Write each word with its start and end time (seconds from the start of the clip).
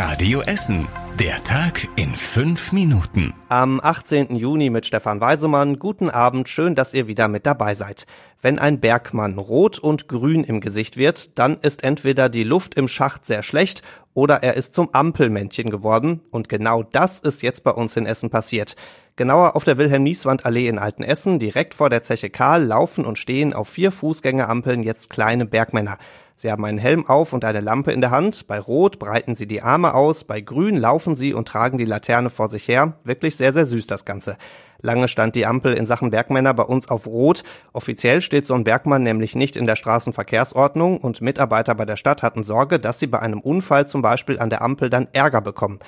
Radio 0.00 0.42
Essen. 0.42 0.86
Der 1.18 1.42
Tag 1.42 1.88
in 1.96 2.14
fünf 2.14 2.70
Minuten. 2.70 3.34
Am 3.48 3.80
18. 3.82 4.36
Juni 4.36 4.70
mit 4.70 4.86
Stefan 4.86 5.20
Weisemann. 5.20 5.80
Guten 5.80 6.08
Abend, 6.08 6.48
schön, 6.48 6.76
dass 6.76 6.94
ihr 6.94 7.08
wieder 7.08 7.26
mit 7.26 7.46
dabei 7.46 7.74
seid. 7.74 8.06
Wenn 8.40 8.60
ein 8.60 8.78
Bergmann 8.78 9.38
rot 9.38 9.80
und 9.80 10.06
grün 10.06 10.44
im 10.44 10.60
Gesicht 10.60 10.98
wird, 10.98 11.36
dann 11.40 11.56
ist 11.56 11.82
entweder 11.82 12.28
die 12.28 12.44
Luft 12.44 12.76
im 12.76 12.86
Schacht 12.86 13.26
sehr 13.26 13.42
schlecht 13.42 13.82
oder 14.14 14.44
er 14.44 14.54
ist 14.54 14.72
zum 14.72 14.94
Ampelmännchen 14.94 15.68
geworden. 15.68 16.20
Und 16.30 16.48
genau 16.48 16.84
das 16.84 17.18
ist 17.18 17.42
jetzt 17.42 17.64
bei 17.64 17.72
uns 17.72 17.96
in 17.96 18.06
Essen 18.06 18.30
passiert. 18.30 18.76
Genauer 19.16 19.56
auf 19.56 19.64
der 19.64 19.78
Wilhelm-Nieswand-Allee 19.78 20.68
in 20.68 20.78
Altenessen, 20.78 21.40
direkt 21.40 21.74
vor 21.74 21.90
der 21.90 22.04
Zeche 22.04 22.30
Karl, 22.30 22.62
laufen 22.62 23.04
und 23.04 23.18
stehen 23.18 23.52
auf 23.52 23.68
vier 23.68 23.90
Fußgängerampeln 23.90 24.84
jetzt 24.84 25.10
kleine 25.10 25.44
Bergmänner. 25.44 25.98
Sie 26.40 26.52
haben 26.52 26.64
einen 26.64 26.78
Helm 26.78 27.04
auf 27.04 27.32
und 27.32 27.44
eine 27.44 27.58
Lampe 27.58 27.90
in 27.90 28.00
der 28.00 28.12
Hand. 28.12 28.46
Bei 28.46 28.60
Rot 28.60 29.00
breiten 29.00 29.34
sie 29.34 29.48
die 29.48 29.60
Arme 29.60 29.92
aus, 29.92 30.22
bei 30.22 30.40
Grün 30.40 30.76
laufen 30.76 31.16
sie 31.16 31.34
und 31.34 31.48
tragen 31.48 31.78
die 31.78 31.84
Laterne 31.84 32.30
vor 32.30 32.48
sich 32.48 32.68
her. 32.68 32.94
Wirklich 33.02 33.34
sehr, 33.34 33.52
sehr 33.52 33.66
süß 33.66 33.88
das 33.88 34.04
Ganze. 34.04 34.36
Lange 34.80 35.08
stand 35.08 35.34
die 35.34 35.46
Ampel 35.46 35.74
in 35.74 35.84
Sachen 35.84 36.10
Bergmänner 36.10 36.54
bei 36.54 36.62
uns 36.62 36.88
auf 36.88 37.08
Rot. 37.08 37.42
Offiziell 37.72 38.20
steht 38.20 38.46
so 38.46 38.54
ein 38.54 38.62
Bergmann 38.62 39.02
nämlich 39.02 39.34
nicht 39.34 39.56
in 39.56 39.66
der 39.66 39.74
Straßenverkehrsordnung 39.74 40.98
und 40.98 41.20
Mitarbeiter 41.22 41.74
bei 41.74 41.84
der 41.84 41.96
Stadt 41.96 42.22
hatten 42.22 42.44
Sorge, 42.44 42.78
dass 42.78 43.00
sie 43.00 43.08
bei 43.08 43.18
einem 43.18 43.40
Unfall 43.40 43.88
zum 43.88 44.00
Beispiel 44.00 44.38
an 44.38 44.48
der 44.48 44.62
Ampel 44.62 44.90
dann 44.90 45.08
Ärger 45.12 45.40
bekommen. 45.40 45.80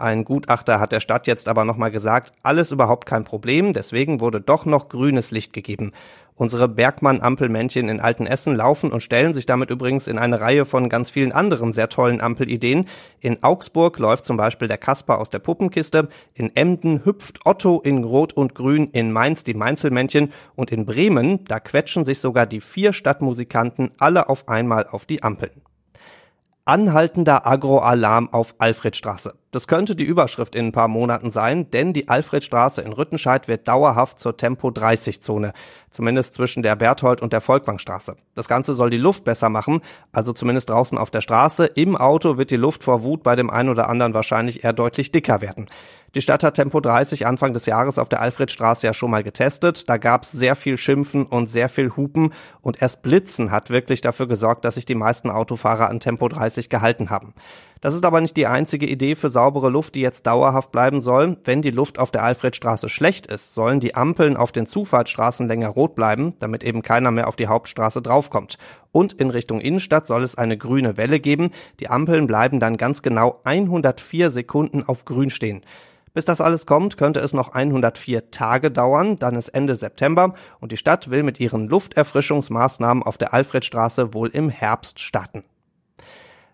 Ein 0.00 0.24
Gutachter 0.24 0.78
hat 0.78 0.92
der 0.92 1.00
Stadt 1.00 1.26
jetzt 1.26 1.48
aber 1.48 1.64
nochmal 1.64 1.90
gesagt, 1.90 2.32
alles 2.44 2.70
überhaupt 2.70 3.04
kein 3.04 3.24
Problem, 3.24 3.72
deswegen 3.72 4.20
wurde 4.20 4.40
doch 4.40 4.64
noch 4.64 4.88
grünes 4.88 5.32
Licht 5.32 5.52
gegeben. 5.52 5.90
Unsere 6.36 6.68
Bergmann-Ampelmännchen 6.68 7.88
in 7.88 7.98
Altenessen 7.98 8.54
laufen 8.54 8.92
und 8.92 9.02
stellen 9.02 9.34
sich 9.34 9.44
damit 9.44 9.70
übrigens 9.70 10.06
in 10.06 10.16
eine 10.16 10.40
Reihe 10.40 10.64
von 10.66 10.88
ganz 10.88 11.10
vielen 11.10 11.32
anderen 11.32 11.72
sehr 11.72 11.88
tollen 11.88 12.20
Ampelideen. 12.20 12.86
In 13.18 13.42
Augsburg 13.42 13.98
läuft 13.98 14.24
zum 14.24 14.36
Beispiel 14.36 14.68
der 14.68 14.78
Kasper 14.78 15.18
aus 15.18 15.30
der 15.30 15.40
Puppenkiste, 15.40 16.06
in 16.32 16.54
Emden 16.54 17.04
hüpft 17.04 17.40
Otto 17.44 17.80
in 17.80 18.04
Rot 18.04 18.32
und 18.34 18.54
Grün, 18.54 18.90
in 18.92 19.10
Mainz 19.10 19.42
die 19.42 19.54
Mainzelmännchen 19.54 20.32
und 20.54 20.70
in 20.70 20.86
Bremen, 20.86 21.42
da 21.46 21.58
quetschen 21.58 22.04
sich 22.04 22.20
sogar 22.20 22.46
die 22.46 22.60
vier 22.60 22.92
Stadtmusikanten 22.92 23.90
alle 23.98 24.28
auf 24.28 24.48
einmal 24.48 24.86
auf 24.86 25.06
die 25.06 25.24
Ampeln. 25.24 25.60
Anhaltender 26.68 27.46
Agroalarm 27.46 28.28
auf 28.30 28.54
Alfredstraße. 28.58 29.34
Das 29.50 29.66
könnte 29.66 29.96
die 29.96 30.04
Überschrift 30.04 30.54
in 30.54 30.66
ein 30.66 30.72
paar 30.72 30.88
Monaten 30.88 31.30
sein, 31.30 31.70
denn 31.70 31.94
die 31.94 32.08
Alfredstraße 32.08 32.82
in 32.82 32.92
Rüttenscheid 32.92 33.48
wird 33.48 33.66
dauerhaft 33.66 34.18
zur 34.18 34.36
Tempo-30-Zone. 34.36 35.54
Zumindest 35.90 36.34
zwischen 36.34 36.62
der 36.62 36.76
Berthold 36.76 37.22
und 37.22 37.32
der 37.32 37.40
Volkwangstraße. 37.40 38.16
Das 38.34 38.46
Ganze 38.46 38.74
soll 38.74 38.90
die 38.90 38.98
Luft 38.98 39.24
besser 39.24 39.48
machen, 39.48 39.80
also 40.12 40.34
zumindest 40.34 40.68
draußen 40.68 40.98
auf 40.98 41.10
der 41.10 41.22
Straße. 41.22 41.64
Im 41.64 41.96
Auto 41.96 42.36
wird 42.36 42.50
die 42.50 42.56
Luft 42.56 42.84
vor 42.84 43.02
Wut 43.04 43.22
bei 43.22 43.36
dem 43.36 43.48
einen 43.48 43.70
oder 43.70 43.88
anderen 43.88 44.12
wahrscheinlich 44.12 44.64
eher 44.64 44.74
deutlich 44.74 45.12
dicker 45.12 45.40
werden. 45.40 45.66
Die 46.14 46.22
Stadt 46.22 46.42
hat 46.42 46.54
Tempo 46.54 46.80
30 46.80 47.26
Anfang 47.26 47.52
des 47.52 47.66
Jahres 47.66 47.98
auf 47.98 48.08
der 48.08 48.20
Alfredstraße 48.20 48.86
ja 48.86 48.94
schon 48.94 49.10
mal 49.10 49.22
getestet. 49.22 49.88
Da 49.88 49.98
gab's 49.98 50.32
sehr 50.32 50.56
viel 50.56 50.78
Schimpfen 50.78 51.26
und 51.26 51.50
sehr 51.50 51.68
viel 51.68 51.96
Hupen 51.96 52.32
und 52.60 52.80
erst 52.80 53.02
Blitzen 53.02 53.50
hat 53.50 53.68
wirklich 53.68 54.00
dafür 54.00 54.26
gesorgt, 54.26 54.64
dass 54.64 54.76
sich 54.76 54.86
die 54.86 54.94
meisten 54.94 55.30
Autofahrer 55.30 55.88
an 55.88 56.00
Tempo 56.00 56.28
30 56.28 56.70
gehalten 56.70 57.10
haben. 57.10 57.34
Das 57.80 57.94
ist 57.94 58.04
aber 58.04 58.20
nicht 58.20 58.36
die 58.36 58.46
einzige 58.46 58.86
Idee 58.86 59.14
für 59.14 59.28
saubere 59.28 59.68
Luft, 59.68 59.94
die 59.94 60.00
jetzt 60.00 60.26
dauerhaft 60.26 60.72
bleiben 60.72 61.00
soll. 61.00 61.36
Wenn 61.44 61.62
die 61.62 61.70
Luft 61.70 61.98
auf 61.98 62.10
der 62.10 62.24
Alfredstraße 62.24 62.88
schlecht 62.88 63.28
ist, 63.28 63.54
sollen 63.54 63.78
die 63.78 63.94
Ampeln 63.94 64.36
auf 64.36 64.50
den 64.50 64.66
Zufahrtsstraßen 64.66 65.46
länger 65.46 65.68
rot 65.68 65.94
bleiben, 65.94 66.34
damit 66.40 66.64
eben 66.64 66.82
keiner 66.82 67.12
mehr 67.12 67.28
auf 67.28 67.36
die 67.36 67.46
Hauptstraße 67.46 68.02
draufkommt. 68.02 68.58
Und 68.90 69.12
in 69.12 69.30
Richtung 69.30 69.60
Innenstadt 69.60 70.06
soll 70.08 70.24
es 70.24 70.36
eine 70.36 70.58
grüne 70.58 70.96
Welle 70.96 71.20
geben. 71.20 71.50
Die 71.78 71.88
Ampeln 71.88 72.26
bleiben 72.26 72.58
dann 72.58 72.76
ganz 72.76 73.02
genau 73.02 73.40
104 73.44 74.30
Sekunden 74.30 74.82
auf 74.82 75.04
grün 75.04 75.30
stehen. 75.30 75.62
Bis 76.14 76.24
das 76.24 76.40
alles 76.40 76.66
kommt, 76.66 76.96
könnte 76.96 77.20
es 77.20 77.32
noch 77.32 77.52
104 77.52 78.32
Tage 78.32 78.72
dauern, 78.72 79.20
dann 79.20 79.36
ist 79.36 79.50
Ende 79.50 79.76
September 79.76 80.32
und 80.58 80.72
die 80.72 80.76
Stadt 80.76 81.10
will 81.10 81.22
mit 81.22 81.38
ihren 81.38 81.68
Lufterfrischungsmaßnahmen 81.68 83.04
auf 83.04 83.18
der 83.18 83.34
Alfredstraße 83.34 84.14
wohl 84.14 84.28
im 84.30 84.48
Herbst 84.48 84.98
starten. 84.98 85.44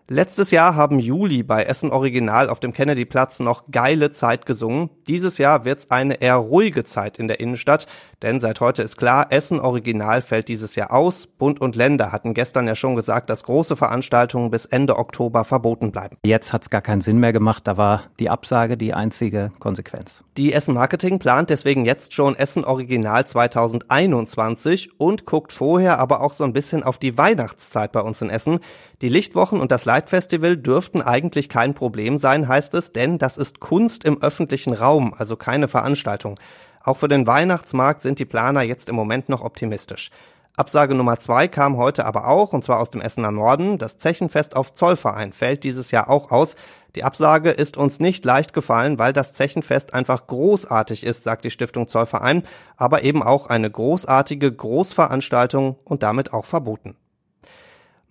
Letztes 0.07 0.51
Jahr 0.51 0.75
haben 0.75 0.99
Juli 0.99 1.41
bei 1.41 1.63
Essen 1.63 1.91
Original 1.91 2.47
auf 2.47 2.59
dem 2.59 2.73
Kennedyplatz 2.73 3.39
noch 3.39 3.63
geile 3.71 4.11
Zeit 4.11 4.45
gesungen. 4.45 4.91
Dieses 5.07 5.39
Jahr 5.39 5.65
wird's 5.65 5.89
eine 5.89 6.21
eher 6.21 6.35
ruhige 6.35 6.83
Zeit 6.83 7.17
in 7.17 7.27
der 7.27 7.39
Innenstadt, 7.39 7.87
denn 8.21 8.39
seit 8.39 8.61
heute 8.61 8.83
ist 8.83 8.97
klar, 8.97 9.31
Essen 9.31 9.59
Original 9.59 10.21
fällt 10.21 10.47
dieses 10.47 10.75
Jahr 10.75 10.93
aus. 10.93 11.25
Bund 11.25 11.59
und 11.59 11.75
Länder 11.75 12.11
hatten 12.11 12.35
gestern 12.35 12.67
ja 12.67 12.75
schon 12.75 12.95
gesagt, 12.95 13.31
dass 13.31 13.45
große 13.45 13.75
Veranstaltungen 13.75 14.51
bis 14.51 14.67
Ende 14.67 14.97
Oktober 14.97 15.43
verboten 15.43 15.91
bleiben. 15.91 16.17
Jetzt 16.23 16.53
hat's 16.53 16.69
gar 16.69 16.81
keinen 16.81 17.01
Sinn 17.01 17.17
mehr 17.17 17.33
gemacht, 17.33 17.65
da 17.65 17.75
war 17.75 18.03
die 18.19 18.29
Absage 18.29 18.77
die 18.77 18.93
einzige 18.93 19.51
Konsequenz. 19.57 20.23
Die 20.37 20.53
Essen 20.53 20.75
Marketing 20.75 21.17
plant 21.17 21.49
deswegen 21.49 21.83
jetzt 21.83 22.13
schon 22.13 22.35
Essen 22.35 22.63
Original 22.63 23.25
2021 23.25 24.99
und 24.99 25.25
guckt 25.25 25.51
vorher 25.51 25.97
aber 25.97 26.21
auch 26.21 26.33
so 26.33 26.43
ein 26.43 26.53
bisschen 26.53 26.83
auf 26.83 26.99
die 26.99 27.17
Weihnachtszeit 27.17 27.91
bei 27.91 28.01
uns 28.01 28.21
in 28.21 28.29
Essen. 28.29 28.59
Die 29.01 29.09
Lichtwochen 29.09 29.59
und 29.59 29.71
das 29.71 29.85
Light-Festival 29.95 30.57
dürften 30.57 31.01
eigentlich 31.01 31.47
kein 31.47 31.73
Problem 31.73 32.17
sein, 32.17 32.49
heißt 32.49 32.73
es, 32.73 32.91
denn 32.91 33.17
das 33.17 33.37
ist 33.37 33.61
Kunst 33.61 34.03
im 34.03 34.21
öffentlichen 34.21 34.73
Raum, 34.73 35.15
also 35.17 35.37
keine 35.37 35.69
Veranstaltung. 35.69 36.37
Auch 36.83 36.97
für 36.97 37.07
den 37.07 37.25
Weihnachtsmarkt 37.25 38.01
sind 38.01 38.19
die 38.19 38.25
Planer 38.25 38.61
jetzt 38.61 38.89
im 38.89 38.95
Moment 38.95 39.29
noch 39.29 39.41
optimistisch. 39.41 40.09
Absage 40.57 40.95
Nummer 40.95 41.17
zwei 41.19 41.47
kam 41.47 41.77
heute 41.77 42.05
aber 42.05 42.27
auch, 42.27 42.51
und 42.51 42.65
zwar 42.65 42.81
aus 42.81 42.89
dem 42.89 42.99
Essener 42.99 43.31
Norden. 43.31 43.77
Das 43.77 43.97
Zechenfest 43.97 44.57
auf 44.57 44.73
Zollverein 44.73 45.31
fällt 45.31 45.63
dieses 45.63 45.91
Jahr 45.91 46.09
auch 46.09 46.29
aus. 46.29 46.57
Die 46.95 47.05
Absage 47.05 47.51
ist 47.51 47.77
uns 47.77 48.01
nicht 48.01 48.25
leicht 48.25 48.51
gefallen, 48.51 48.99
weil 48.99 49.13
das 49.13 49.31
Zechenfest 49.31 49.93
einfach 49.93 50.27
großartig 50.27 51.05
ist, 51.05 51.23
sagt 51.23 51.45
die 51.45 51.51
Stiftung 51.51 51.87
Zollverein, 51.87 52.43
aber 52.75 53.03
eben 53.03 53.23
auch 53.23 53.47
eine 53.47 53.71
großartige 53.71 54.51
Großveranstaltung 54.51 55.77
und 55.85 56.03
damit 56.03 56.33
auch 56.33 56.43
verboten. 56.43 56.97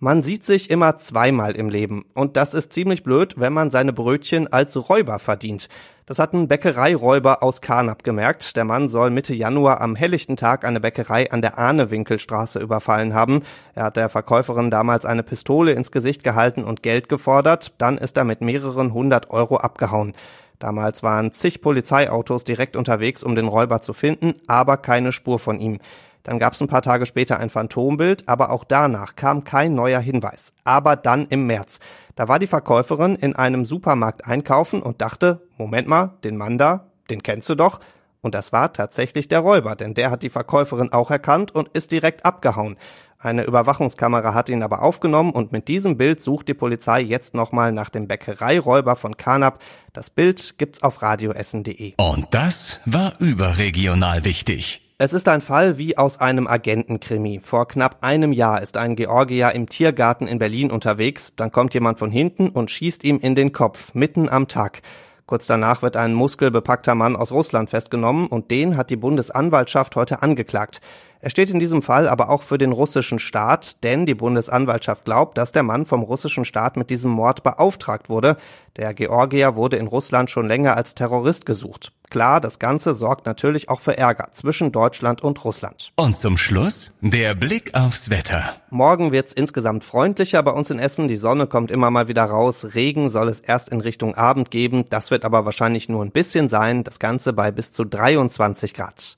Man 0.05 0.21
sieht 0.21 0.43
sich 0.43 0.69
immer 0.69 0.99
zweimal 0.99 1.55
im 1.55 1.67
Leben 1.67 2.05
und 2.13 2.37
das 2.37 2.53
ist 2.53 2.71
ziemlich 2.71 3.01
blöd, 3.01 3.39
wenn 3.39 3.53
man 3.53 3.71
seine 3.71 3.91
Brötchen 3.91 4.45
als 4.53 4.87
Räuber 4.87 5.17
verdient. 5.17 5.67
Das 6.05 6.19
hat 6.19 6.31
ein 6.31 6.47
Bäckereiräuber 6.47 7.41
aus 7.41 7.59
Karnap 7.59 8.03
gemerkt. 8.03 8.55
Der 8.55 8.65
Mann 8.65 8.87
soll 8.87 9.09
Mitte 9.09 9.33
Januar 9.33 9.81
am 9.81 9.95
helllichten 9.95 10.35
Tag 10.35 10.63
eine 10.63 10.79
Bäckerei 10.79 11.31
an 11.31 11.41
der 11.41 11.57
Ahnewinkelstraße 11.57 12.59
überfallen 12.59 13.15
haben. 13.15 13.41
Er 13.73 13.85
hat 13.85 13.97
der 13.97 14.09
Verkäuferin 14.09 14.69
damals 14.69 15.07
eine 15.07 15.23
Pistole 15.23 15.71
ins 15.71 15.91
Gesicht 15.91 16.23
gehalten 16.23 16.63
und 16.63 16.83
Geld 16.83 17.09
gefordert. 17.09 17.73
Dann 17.79 17.97
ist 17.97 18.15
er 18.15 18.25
mit 18.25 18.41
mehreren 18.41 18.93
hundert 18.93 19.31
Euro 19.31 19.57
abgehauen. 19.57 20.13
Damals 20.59 21.01
waren 21.01 21.31
zig 21.31 21.61
Polizeiautos 21.63 22.43
direkt 22.43 22.75
unterwegs, 22.75 23.23
um 23.23 23.35
den 23.35 23.47
Räuber 23.47 23.81
zu 23.81 23.93
finden, 23.93 24.35
aber 24.45 24.77
keine 24.77 25.11
Spur 25.11 25.39
von 25.39 25.59
ihm. 25.59 25.79
Dann 26.25 26.39
gab 26.39 26.53
es 26.53 26.61
ein 26.61 26.67
paar 26.67 26.81
Tage 26.81 27.05
später 27.05 27.39
ein 27.39 27.51
Phantombild, 27.51 28.27
aber 28.27 28.49
auch 28.49 28.63
danach 28.63 29.15
kam 29.15 29.43
kein 29.43 29.75
neuer 29.75 29.99
Hinweis. 29.99 30.53
Aber 30.63 30.95
dann 30.95 31.27
im 31.27 31.45
März. 31.45 31.79
Da 32.15 32.27
war 32.27 32.39
die 32.39 32.47
Verkäuferin 32.47 33.15
in 33.15 33.35
einem 33.35 33.63
Supermarkt 33.63 34.25
einkaufen 34.25 34.81
und 34.81 35.01
dachte, 35.01 35.47
Moment 35.57 35.87
mal, 35.87 36.17
den 36.23 36.35
Mann 36.35 36.57
da, 36.57 36.87
den 37.09 37.21
kennst 37.21 37.47
du 37.49 37.55
doch. 37.55 37.79
Und 38.21 38.33
das 38.33 38.51
war 38.51 38.73
tatsächlich 38.73 39.27
der 39.27 39.41
Räuber, 39.41 39.75
denn 39.75 39.93
der 39.93 40.09
hat 40.09 40.23
die 40.23 40.29
Verkäuferin 40.29 40.91
auch 40.91 41.11
erkannt 41.11 41.53
und 41.53 41.67
ist 41.69 41.91
direkt 41.91 42.25
abgehauen. 42.25 42.75
Eine 43.19 43.43
Überwachungskamera 43.43 44.33
hat 44.33 44.49
ihn 44.49 44.63
aber 44.63 44.81
aufgenommen 44.81 45.31
und 45.31 45.51
mit 45.51 45.67
diesem 45.67 45.95
Bild 45.95 46.21
sucht 46.21 46.47
die 46.47 46.55
Polizei 46.55 47.01
jetzt 47.01 47.35
nochmal 47.35 47.71
nach 47.71 47.89
dem 47.89 48.07
Bäckereiräuber 48.07 48.95
von 48.95 49.15
Karnap. 49.15 49.59
Das 49.93 50.09
Bild 50.09 50.57
gibt's 50.57 50.81
auf 50.81 51.03
radioessen.de. 51.03 51.93
Und 51.97 52.27
das 52.31 52.79
war 52.85 53.13
überregional 53.19 54.25
wichtig. 54.25 54.84
Es 54.97 55.11
ist 55.11 55.27
ein 55.27 55.41
Fall 55.41 55.77
wie 55.77 55.97
aus 55.97 56.21
einem 56.21 56.47
Agentenkrimi. 56.47 57.41
Vor 57.43 57.67
knapp 57.67 57.97
einem 57.99 58.31
Jahr 58.31 58.61
ist 58.61 58.77
ein 58.77 58.95
Georgier 58.95 59.51
im 59.51 59.67
Tiergarten 59.67 60.25
in 60.25 60.39
Berlin 60.39 60.71
unterwegs, 60.71 61.35
dann 61.35 61.51
kommt 61.51 61.73
jemand 61.73 61.99
von 61.99 62.09
hinten 62.09 62.47
und 62.47 62.71
schießt 62.71 63.03
ihm 63.03 63.19
in 63.19 63.35
den 63.35 63.51
Kopf, 63.51 63.93
mitten 63.93 64.29
am 64.29 64.47
Tag. 64.47 64.81
Kurz 65.25 65.47
danach 65.47 65.81
wird 65.81 65.97
ein 65.97 66.13
muskelbepackter 66.13 66.95
Mann 66.95 67.17
aus 67.17 67.33
Russland 67.33 67.69
festgenommen 67.69 68.27
und 68.27 68.51
den 68.51 68.77
hat 68.77 68.89
die 68.89 68.95
Bundesanwaltschaft 68.95 69.97
heute 69.97 70.21
angeklagt. 70.21 70.79
Er 71.19 71.29
steht 71.29 71.49
in 71.49 71.59
diesem 71.59 71.81
Fall 71.81 72.07
aber 72.07 72.29
auch 72.29 72.43
für 72.43 72.57
den 72.57 72.71
russischen 72.71 73.19
Staat, 73.19 73.83
denn 73.83 74.05
die 74.05 74.15
Bundesanwaltschaft 74.15 75.03
glaubt, 75.03 75.37
dass 75.37 75.51
der 75.51 75.63
Mann 75.63 75.85
vom 75.85 76.03
russischen 76.03 76.45
Staat 76.45 76.77
mit 76.77 76.89
diesem 76.89 77.11
Mord 77.11 77.43
beauftragt 77.43 78.07
wurde. 78.07 78.37
Der 78.77 78.93
Georgier 78.93 79.55
wurde 79.55 79.75
in 79.75 79.87
Russland 79.87 80.29
schon 80.29 80.47
länger 80.47 80.77
als 80.77 80.95
Terrorist 80.95 81.45
gesucht. 81.45 81.91
Klar, 82.15 82.39
das 82.39 82.59
Ganze 82.59 82.93
sorgt 82.93 83.25
natürlich 83.25 83.67
auch 83.67 83.81
für 83.81 83.97
Ärger 83.97 84.27
zwischen 84.31 84.71
Deutschland 84.71 85.21
und 85.21 85.43
Russland. 85.43 85.91
Und 85.97 86.17
zum 86.17 86.37
Schluss 86.37 86.93
der 87.01 87.35
Blick 87.35 87.75
aufs 87.75 88.09
Wetter. 88.09 88.55
Morgen 88.69 89.11
wird's 89.11 89.33
insgesamt 89.33 89.83
freundlicher 89.83 90.41
bei 90.41 90.51
uns 90.51 90.69
in 90.69 90.79
Essen. 90.79 91.09
Die 91.09 91.17
Sonne 91.17 91.45
kommt 91.45 91.71
immer 91.71 91.91
mal 91.91 92.07
wieder 92.07 92.23
raus. 92.23 92.67
Regen 92.73 93.09
soll 93.09 93.27
es 93.27 93.41
erst 93.41 93.67
in 93.67 93.81
Richtung 93.81 94.15
Abend 94.15 94.49
geben. 94.49 94.85
Das 94.89 95.11
wird 95.11 95.25
aber 95.25 95.43
wahrscheinlich 95.43 95.89
nur 95.89 96.05
ein 96.05 96.11
bisschen 96.11 96.47
sein. 96.47 96.85
Das 96.85 96.99
Ganze 96.99 97.33
bei 97.33 97.51
bis 97.51 97.73
zu 97.73 97.83
23 97.83 98.73
Grad. 98.73 99.17